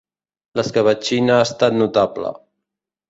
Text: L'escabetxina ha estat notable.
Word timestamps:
L'escabetxina 0.59 1.35
ha 1.41 1.45
estat 1.49 1.77
notable. 1.83 2.33